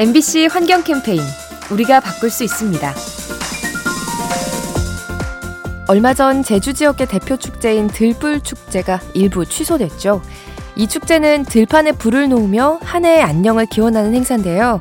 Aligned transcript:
MBC 0.00 0.46
환경 0.46 0.82
캠페인 0.82 1.20
우리가 1.70 2.00
바꿀 2.00 2.30
수 2.30 2.42
있습니다. 2.42 2.94
얼마 5.88 6.14
전 6.14 6.42
제주 6.42 6.72
지역의 6.72 7.06
대표 7.06 7.36
축제인 7.36 7.86
들불 7.86 8.40
축제가 8.40 8.98
일부 9.12 9.44
취소됐죠. 9.44 10.22
이 10.74 10.86
축제는 10.86 11.44
들판에 11.44 11.92
불을 11.92 12.30
놓으며 12.30 12.78
한 12.80 13.04
해의 13.04 13.22
안녕을 13.22 13.66
기원하는 13.66 14.14
행사인데요. 14.14 14.80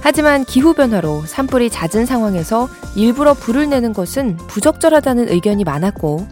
하지만 0.00 0.46
기후변화로 0.46 1.26
산불이 1.26 1.68
잦은 1.68 2.06
상황에서 2.06 2.70
일부러 2.94 3.34
불을 3.34 3.68
내는 3.68 3.92
것은 3.92 4.38
부적절하다는 4.48 5.30
의견이 5.30 5.64
많았고, 5.64 6.26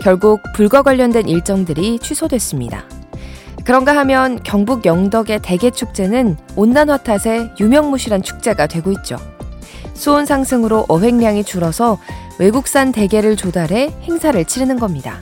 결국 0.00 0.42
불과 0.52 0.82
관련된 0.82 1.28
일정들이 1.28 2.00
취소됐습니다. 2.00 2.86
그런가 3.68 3.94
하면 3.98 4.42
경북 4.44 4.86
영덕의 4.86 5.40
대게축제는 5.42 6.38
온난화 6.56 6.96
탓에 6.96 7.50
유명무실한 7.60 8.22
축제가 8.22 8.66
되고 8.66 8.90
있죠. 8.92 9.18
수온 9.92 10.24
상승으로 10.24 10.86
어획량이 10.88 11.44
줄어서 11.44 11.98
외국산 12.38 12.92
대게를 12.92 13.36
조달해 13.36 13.92
행사를 14.04 14.42
치르는 14.42 14.78
겁니다. 14.78 15.20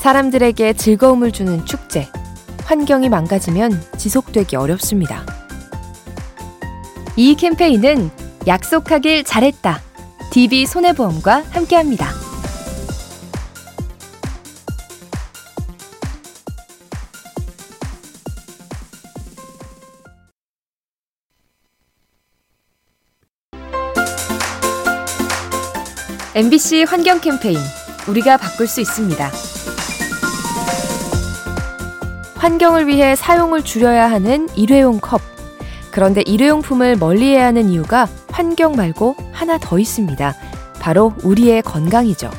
사람들에게 0.00 0.72
즐거움을 0.72 1.30
주는 1.30 1.64
축제. 1.66 2.08
환경이 2.64 3.08
망가지면 3.10 3.80
지속되기 3.96 4.56
어렵습니다. 4.56 5.24
이 7.14 7.36
캠페인은 7.36 8.10
약속하길 8.48 9.22
잘했다. 9.22 9.80
DB 10.32 10.66
손해보험과 10.66 11.44
함께합니다. 11.50 12.25
MBC 26.36 26.84
환경 26.86 27.18
캠페인 27.18 27.56
우리가 28.06 28.36
바꿀 28.36 28.66
수 28.66 28.82
있습니다. 28.82 29.30
환경을 32.34 32.88
위해 32.88 33.16
사용을 33.16 33.62
줄여야 33.62 34.10
하는 34.10 34.46
일회용 34.54 35.00
컵. 35.00 35.22
그런데 35.90 36.20
일회용품을 36.26 36.96
멀리해야 36.96 37.46
하는 37.46 37.70
이유가 37.70 38.06
환경 38.28 38.72
말고 38.72 39.16
하나 39.32 39.56
더 39.56 39.78
있습니다. 39.78 40.34
바로 40.78 41.14
우리의 41.24 41.62
건강이죠. 41.62 42.30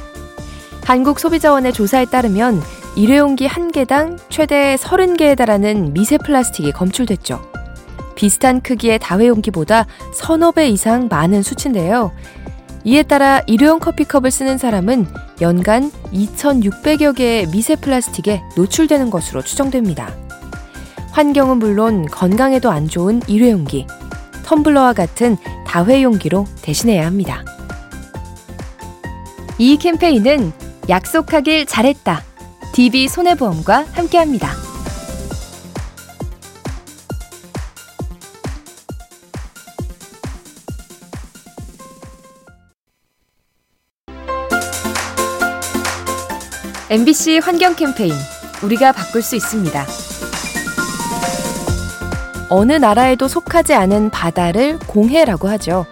한국소비자원의 0.86 1.74
조사에 1.74 2.06
따르면 2.06 2.62
일회용기 2.96 3.48
한 3.48 3.72
개당 3.72 4.20
최대 4.30 4.76
30개에 4.76 5.36
달하는 5.36 5.92
미세 5.94 6.20
플라스틱이 6.20 6.72
검출됐죠. 6.72 7.42
비슷한 8.14 8.62
크기의 8.62 9.00
다회용기보다 9.00 9.88
서너 10.14 10.52
배 10.52 10.68
이상 10.70 11.08
많은 11.10 11.42
수치인데요. 11.42 12.12
이에 12.88 13.04
따라 13.04 13.42
일회용 13.48 13.80
커피컵을 13.80 14.32
쓰는 14.32 14.58
사람은 14.58 15.08
연간 15.42 15.92
2,600여 16.14 17.14
개의 17.18 17.48
미세 17.48 17.76
플라스틱에 17.76 18.42
노출되는 18.56 19.10
것으로 19.10 19.42
추정됩니다. 19.42 20.16
환경은 21.12 21.58
물론 21.58 22.06
건강에도 22.06 22.72
안 22.72 22.88
좋은 22.88 23.22
일회용기, 23.28 23.88
텀블러와 24.46 24.96
같은 24.96 25.36
다회용기로 25.66 26.46
대신해야 26.62 27.06
합니다. 27.06 27.44
이 29.58 29.76
캠페인은 29.76 30.54
약속하길 30.88 31.66
잘했다. 31.66 32.24
DB 32.72 33.10
손해보험과 33.10 33.86
함께합니다. 33.92 34.67
MBC 46.90 47.40
환경 47.40 47.76
캠페인 47.76 48.14
우리가 48.64 48.94
바꿀 48.94 49.22
수 49.22 49.36
있습니다. 49.36 49.86
어느 52.50 52.72
나라에도 52.74 53.28
속하지 53.28 53.74
않은 53.74 54.10
바다를 54.10 54.80
공해라고 54.88 55.50
하죠. 55.50 55.86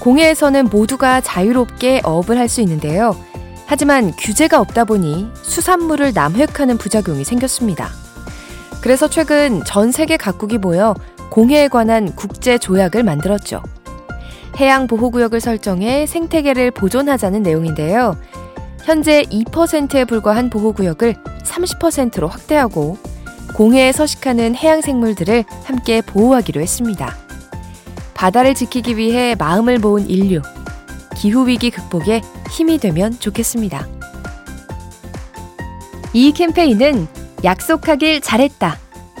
공해에서는 0.00 0.68
모두가 0.70 1.20
자유롭게 1.20 2.00
어업을 2.02 2.38
할 2.38 2.48
수 2.48 2.62
있는데요. 2.62 3.14
하지만 3.66 4.12
규제가 4.16 4.58
없다 4.60 4.86
보니 4.86 5.30
수산물을 5.42 6.12
남획하는 6.14 6.78
부작용이 6.78 7.24
생겼습니다. 7.24 7.90
그래서 8.80 9.06
최근 9.06 9.62
전 9.66 9.92
세계 9.92 10.16
각국이 10.16 10.56
모여 10.56 10.94
공해에 11.28 11.68
관한 11.68 12.14
국제 12.16 12.56
조약을 12.56 13.02
만들었죠. 13.02 13.62
해양 14.56 14.86
보호구역을 14.86 15.42
설정해 15.42 16.06
생태계를 16.06 16.70
보존하자는 16.70 17.42
내용인데요. 17.42 18.16
현재 18.88 19.22
2%에 19.24 20.06
불과한 20.06 20.48
보호구역을 20.48 21.16
30%로 21.42 22.26
확대하고 22.26 22.96
공해에 23.54 23.92
서식하는 23.92 24.54
해양 24.54 24.80
생물들을 24.80 25.44
함께 25.64 26.00
보호하기로 26.00 26.62
했습니다. 26.62 27.14
바다를 28.14 28.54
지키기 28.54 28.96
위해 28.96 29.34
마음을 29.38 29.78
모은 29.78 30.08
인류, 30.08 30.40
기후위기 31.18 31.70
극복에 31.70 32.22
힘이 32.50 32.78
되면 32.78 33.12
좋겠습니다. 33.20 33.86
이 36.14 36.32
캠페인은 36.32 37.08
약속하길 37.44 38.22
잘했다. 38.22 38.78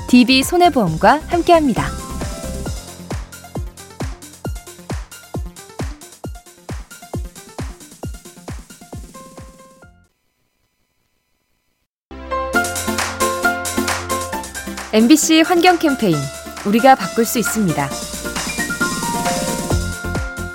DB 0.08 0.44
손해보험과 0.44 1.20
함께합니다. 1.26 2.07
MBC 14.98 15.42
환경 15.42 15.78
캠페인 15.78 16.16
우리가 16.66 16.96
바꿀 16.96 17.24
수 17.24 17.38
있습니다. 17.38 17.88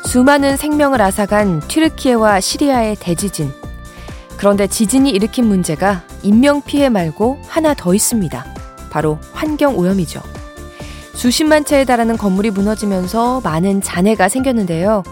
수많은 0.05 0.57
생명을 0.57 1.01
앗아간 1.01 1.61
튀르키예와 1.61 2.41
시리아의 2.41 2.97
대지진. 2.99 3.53
그런데 4.35 4.67
지진이 4.67 5.11
일으킨 5.11 5.45
문제가 5.45 6.03
인명 6.23 6.61
피해 6.61 6.89
말고 6.89 7.39
하나 7.47 7.73
더 7.73 7.93
있습니다. 7.93 8.45
바로 8.89 9.17
환경 9.31 9.77
오염이죠. 9.77 10.21
수십만 11.13 11.63
채에 11.63 11.85
달하는 11.85 12.17
건물이 12.17 12.51
무너지면서 12.51 13.39
많은 13.45 13.81
잔해가 13.81 14.27
생겼는데요. 14.27 15.03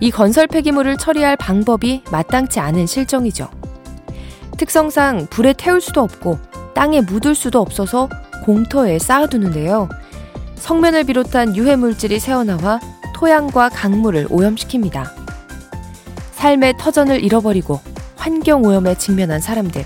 이 0.00 0.10
건설 0.10 0.46
폐기물을 0.46 0.98
처리할 0.98 1.38
방법이 1.38 2.02
마땅치 2.12 2.60
않은 2.60 2.86
실정이죠. 2.86 3.48
특성상 4.58 5.28
불에 5.30 5.54
태울 5.54 5.80
수도 5.80 6.02
없고 6.02 6.38
땅에 6.74 7.00
묻을 7.00 7.34
수도 7.34 7.62
없어서 7.62 8.10
공터에 8.44 8.98
쌓아두는데요. 8.98 9.88
성면을 10.56 11.04
비롯한 11.04 11.56
유해 11.56 11.76
물질이 11.76 12.20
새어나와 12.20 12.80
토양과 13.14 13.70
강물을 13.70 14.28
오염시킵니다. 14.28 15.10
삶의 16.32 16.74
터전을 16.78 17.24
잃어버리고 17.24 17.80
환경 18.16 18.62
오염에 18.62 18.96
직면한 18.96 19.40
사람들, 19.40 19.84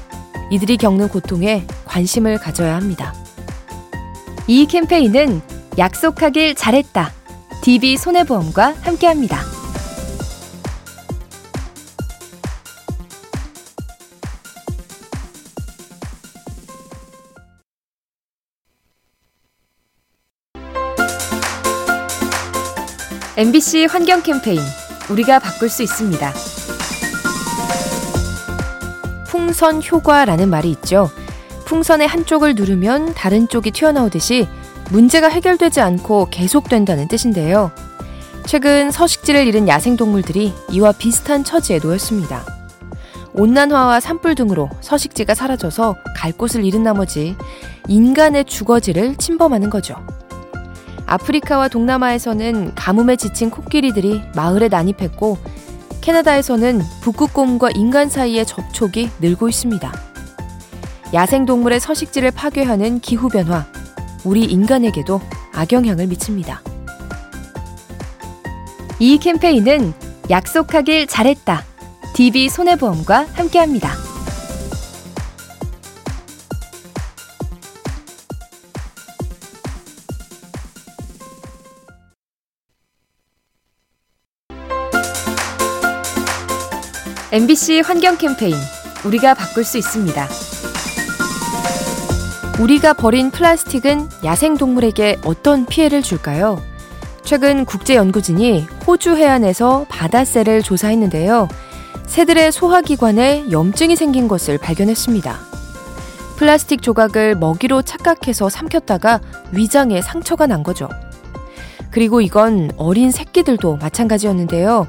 이들이 0.50 0.76
겪는 0.76 1.08
고통에 1.08 1.66
관심을 1.84 2.38
가져야 2.38 2.74
합니다. 2.76 3.14
이 4.46 4.66
캠페인은 4.66 5.40
약속하길 5.78 6.54
잘했다. 6.54 7.12
DB 7.62 7.96
손해보험과 7.96 8.74
함께합니다. 8.80 9.49
MBC 23.40 23.86
환경 23.86 24.22
캠페인 24.22 24.60
우리가 25.08 25.38
바꿀 25.38 25.70
수 25.70 25.82
있습니다. 25.82 26.30
풍선 29.26 29.82
효과라는 29.82 30.50
말이 30.50 30.70
있죠. 30.72 31.10
풍선의 31.64 32.06
한쪽을 32.06 32.54
누르면 32.54 33.14
다른 33.14 33.48
쪽이 33.48 33.70
튀어나오듯이 33.70 34.46
문제가 34.90 35.28
해결되지 35.28 35.80
않고 35.80 36.28
계속된다는 36.30 37.08
뜻인데요. 37.08 37.72
최근 38.44 38.90
서식지를 38.90 39.46
잃은 39.46 39.68
야생동물들이 39.68 40.52
이와 40.72 40.92
비슷한 40.92 41.42
처지에 41.42 41.80
놓였습니다. 41.82 42.44
온난화와 43.32 44.00
산불 44.00 44.34
등으로 44.34 44.68
서식지가 44.82 45.34
사라져서 45.34 45.96
갈 46.14 46.32
곳을 46.32 46.62
잃은 46.62 46.82
나머지 46.82 47.36
인간의 47.88 48.44
주거지를 48.44 49.16
침범하는 49.16 49.70
거죠. 49.70 49.96
아프리카와 51.10 51.66
동남아에서는 51.66 52.76
가뭄에 52.76 53.16
지친 53.16 53.50
코끼리들이 53.50 54.22
마을에 54.36 54.68
난입했고 54.68 55.38
캐나다에서는 56.00 56.80
북극곰과 57.02 57.70
인간 57.74 58.08
사이의 58.08 58.46
접촉이 58.46 59.10
늘고 59.20 59.48
있습니다. 59.48 59.92
야생동물의 61.12 61.80
서식지를 61.80 62.30
파괴하는 62.30 63.00
기후변화, 63.00 63.66
우리 64.24 64.44
인간에게도 64.44 65.20
악영향을 65.52 66.06
미칩니다. 66.06 66.62
이 69.00 69.18
캠페인은 69.18 69.92
약속하길 70.30 71.08
잘했다. 71.08 71.64
DB 72.14 72.48
손해보험과 72.48 73.26
함께합니다. 73.32 74.09
MBC 87.32 87.82
환경 87.84 88.18
캠페인 88.18 88.56
우리가 89.04 89.34
바꿀 89.34 89.62
수 89.62 89.78
있습니다. 89.78 90.28
우리가 92.60 92.92
버린 92.92 93.30
플라스틱은 93.30 94.08
야생 94.24 94.56
동물에게 94.56 95.18
어떤 95.24 95.64
피해를 95.64 96.02
줄까요? 96.02 96.60
최근 97.22 97.64
국제연구진이 97.64 98.66
호주 98.84 99.14
해안에서 99.14 99.86
바다새를 99.88 100.62
조사했는데요. 100.62 101.46
새들의 102.06 102.50
소화기관에 102.50 103.52
염증이 103.52 103.94
생긴 103.94 104.26
것을 104.26 104.58
발견했습니다. 104.58 105.38
플라스틱 106.36 106.82
조각을 106.82 107.36
먹이로 107.36 107.82
착각해서 107.82 108.48
삼켰다가 108.48 109.20
위장에 109.52 110.02
상처가 110.02 110.48
난 110.48 110.64
거죠. 110.64 110.88
그리고 111.92 112.20
이건 112.20 112.72
어린 112.76 113.12
새끼들도 113.12 113.76
마찬가지였는데요. 113.76 114.88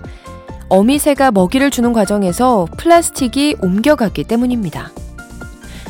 어미새가 0.72 1.32
먹이를 1.32 1.70
주는 1.70 1.92
과정에서 1.92 2.66
플라스틱이 2.78 3.56
옮겨갔기 3.62 4.24
때문입니다. 4.24 4.92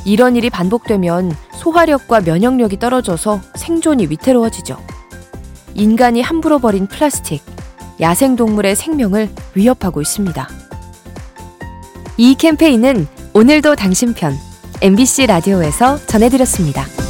이런 0.05 0.35
일이 0.35 0.49
반복되면 0.49 1.31
소화력과 1.53 2.21
면역력이 2.21 2.79
떨어져서 2.79 3.41
생존이 3.53 4.07
위태로워지죠. 4.07 4.77
인간이 5.75 6.23
함부로 6.23 6.57
버린 6.57 6.87
플라스틱, 6.87 7.43
야생동물의 7.99 8.75
생명을 8.75 9.29
위협하고 9.53 10.01
있습니다. 10.01 10.49
이 12.17 12.33
캠페인은 12.33 13.07
오늘도 13.33 13.75
당신 13.75 14.15
편 14.15 14.33
MBC 14.81 15.27
라디오에서 15.27 16.03
전해드렸습니다. 16.07 17.00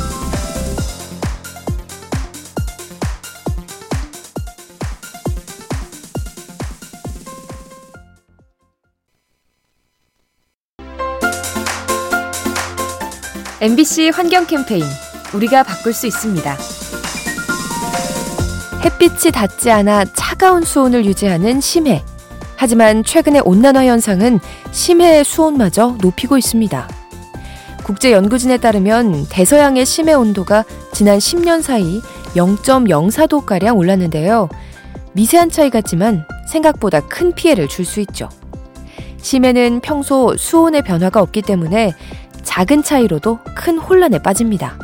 MBC 13.62 14.10
환경 14.10 14.48
캠페인 14.48 14.84
우리가 15.36 15.62
바꿀 15.62 15.94
수 15.94 16.08
있습니다. 16.08 16.58
햇빛이 18.84 19.32
닿지 19.32 19.70
않아 19.70 20.06
차가운 20.16 20.64
수온을 20.64 21.06
유지하는 21.06 21.62
심해. 21.62 22.04
하지만 22.56 23.04
최근의 23.04 23.44
온난화 23.46 23.86
현상은 23.86 24.40
심해의 24.72 25.24
수온마저 25.24 25.96
높이고 26.02 26.40
있습니다. 26.40 26.90
국제 27.84 28.12
연구진에 28.12 28.58
따르면 28.58 29.28
대서양의 29.30 29.86
심해 29.86 30.14
온도가 30.16 30.66
지난 30.92 31.20
10년 31.20 31.62
사이 31.62 32.02
0.04도 32.34 33.46
가량 33.46 33.78
올랐는데요. 33.78 34.50
미세한 35.14 35.52
차이 35.52 35.70
같지만 35.70 36.26
생각보다 36.48 37.02
큰 37.02 37.32
피해를 37.32 37.68
줄 37.68 37.86
수 37.86 38.00
있죠. 38.00 38.28
심해는 39.22 39.82
평소 39.82 40.36
수온의 40.36 40.82
변화가 40.82 41.22
없기 41.22 41.44
때문에 41.44 41.94
작은 42.44 42.84
차이로도 42.84 43.40
큰 43.56 43.78
혼란에 43.78 44.20
빠집니다. 44.20 44.78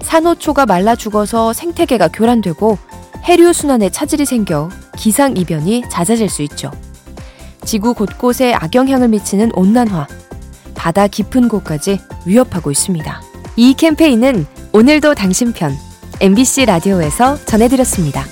산호초가 0.00 0.66
말라 0.66 0.96
죽어서 0.96 1.52
생태계가 1.52 2.08
교란되고 2.08 2.78
해류 3.24 3.52
순환에 3.52 3.90
차질이 3.90 4.24
생겨 4.24 4.68
기상 4.96 5.36
이변이 5.36 5.84
잦아질 5.88 6.28
수 6.28 6.42
있죠. 6.42 6.70
지구 7.64 7.94
곳곳에 7.94 8.52
악영향을 8.54 9.08
미치는 9.08 9.52
온난화, 9.54 10.08
바다 10.74 11.06
깊은 11.06 11.48
곳까지 11.48 12.00
위협하고 12.26 12.70
있습니다. 12.70 13.22
이 13.56 13.74
캠페인은 13.74 14.46
오늘도 14.72 15.14
당신 15.14 15.52
편 15.52 15.72
MBC 16.20 16.66
라디오에서 16.66 17.36
전해드렸습니다. 17.44 18.24